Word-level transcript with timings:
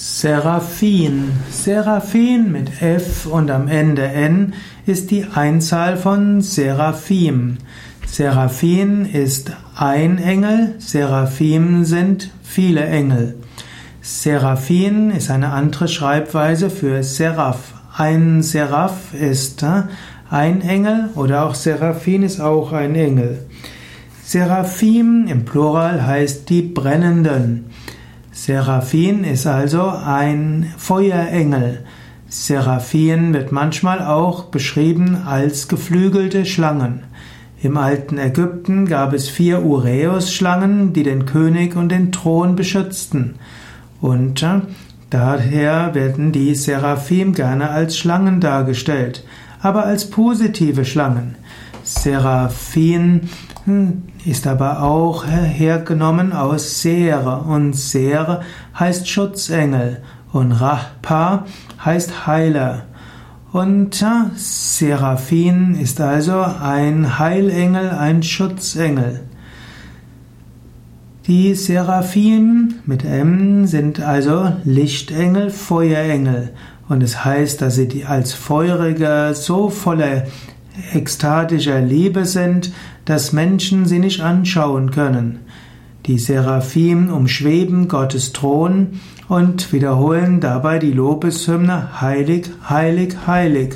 Seraphin. 0.00 1.32
Seraphin 1.50 2.52
mit 2.52 2.80
F 2.80 3.26
und 3.26 3.50
am 3.50 3.66
Ende 3.66 4.04
N 4.04 4.54
ist 4.86 5.10
die 5.10 5.24
Einzahl 5.34 5.96
von 5.96 6.40
Seraphim. 6.40 7.58
Seraphin 8.06 9.06
ist 9.06 9.50
ein 9.74 10.18
Engel, 10.18 10.76
Seraphim 10.78 11.84
sind 11.84 12.30
viele 12.44 12.84
Engel. 12.84 13.40
Seraphin 14.00 15.10
ist 15.10 15.32
eine 15.32 15.48
andere 15.50 15.88
Schreibweise 15.88 16.70
für 16.70 17.02
Seraph. 17.02 17.74
Ein 17.96 18.44
Seraph 18.44 19.14
ist 19.14 19.64
äh, 19.64 19.82
ein 20.30 20.60
Engel 20.60 21.08
oder 21.16 21.44
auch 21.44 21.56
Seraphin 21.56 22.22
ist 22.22 22.40
auch 22.40 22.72
ein 22.72 22.94
Engel. 22.94 23.46
Seraphim 24.22 25.26
im 25.26 25.44
Plural 25.44 26.06
heißt 26.06 26.48
die 26.50 26.62
Brennenden. 26.62 27.64
Seraphin 28.40 29.24
ist 29.24 29.48
also 29.48 29.88
ein 29.88 30.72
Feuerengel. 30.78 31.80
Seraphien 32.28 33.34
wird 33.34 33.50
manchmal 33.50 34.00
auch 34.00 34.44
beschrieben 34.44 35.22
als 35.26 35.66
geflügelte 35.66 36.46
Schlangen. 36.46 37.02
Im 37.60 37.76
alten 37.76 38.16
Ägypten 38.16 38.86
gab 38.86 39.12
es 39.12 39.28
vier 39.28 39.64
Ureus-Schlangen, 39.64 40.92
die 40.92 41.02
den 41.02 41.26
König 41.26 41.74
und 41.74 41.88
den 41.88 42.12
Thron 42.12 42.54
beschützten. 42.54 43.34
Und 44.00 44.44
äh, 44.44 44.60
daher 45.10 45.96
werden 45.96 46.30
die 46.30 46.54
Seraphim 46.54 47.34
gerne 47.34 47.70
als 47.70 47.98
Schlangen 47.98 48.40
dargestellt, 48.40 49.24
aber 49.60 49.84
als 49.84 50.10
positive 50.10 50.84
Schlangen. 50.84 51.34
Seraphin 51.88 53.30
hm, 53.64 54.02
ist 54.26 54.46
aber 54.46 54.82
auch 54.82 55.24
hergenommen 55.26 56.34
aus 56.34 56.82
Sere 56.82 57.38
und 57.38 57.74
Sere 57.74 58.42
heißt 58.78 59.08
Schutzengel 59.08 60.02
und 60.30 60.52
Rahpa 60.52 61.46
heißt 61.82 62.26
Heiler. 62.26 62.82
Und 63.52 64.04
Seraphin 64.36 65.76
ist 65.76 65.98
also 66.02 66.42
ein 66.42 67.18
Heilengel, 67.18 67.88
ein 67.88 68.22
Schutzengel. 68.22 69.20
Die 71.26 71.54
Seraphim 71.54 72.74
mit 72.84 73.02
M 73.02 73.66
sind 73.66 74.00
also 74.00 74.52
Lichtengel, 74.64 75.48
Feuerengel. 75.48 76.50
Und 76.90 77.02
es 77.02 77.24
heißt, 77.24 77.62
dass 77.62 77.76
sie 77.76 78.04
als 78.04 78.34
feurige, 78.34 79.30
so 79.34 79.70
voller 79.70 80.24
ekstatischer 80.92 81.80
Liebe 81.80 82.24
sind, 82.24 82.72
dass 83.04 83.32
Menschen 83.32 83.86
sie 83.86 83.98
nicht 83.98 84.20
anschauen 84.20 84.90
können. 84.90 85.40
Die 86.06 86.18
Seraphim 86.18 87.10
umschweben 87.10 87.88
Gottes 87.88 88.32
Thron 88.32 89.00
und 89.28 89.72
wiederholen 89.72 90.40
dabei 90.40 90.78
die 90.78 90.92
Lobeshymne 90.92 92.00
Heilig, 92.00 92.48
heilig, 92.68 93.14
heilig. 93.26 93.74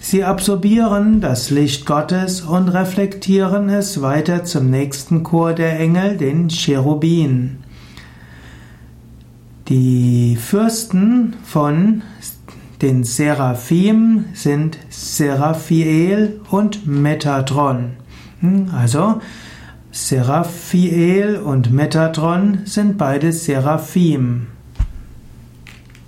Sie 0.00 0.24
absorbieren 0.24 1.20
das 1.20 1.50
Licht 1.50 1.86
Gottes 1.86 2.40
und 2.40 2.68
reflektieren 2.68 3.68
es 3.68 4.02
weiter 4.02 4.44
zum 4.44 4.68
nächsten 4.68 5.22
Chor 5.22 5.52
der 5.52 5.78
Engel, 5.78 6.16
den 6.16 6.48
Cherubin. 6.48 7.58
Die 9.68 10.36
Fürsten 10.36 11.34
von 11.44 12.02
den 12.82 13.04
Seraphim 13.04 14.26
sind 14.34 14.76
Seraphiel 14.90 16.40
und 16.50 16.84
Metatron. 16.86 17.92
Hm, 18.40 18.70
also 18.76 19.20
Seraphiel 19.92 21.36
und 21.36 21.72
Metatron 21.72 22.62
sind 22.64 22.98
beide 22.98 23.32
Seraphim. 23.32 24.48